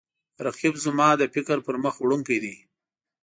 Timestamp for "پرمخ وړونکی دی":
1.65-2.55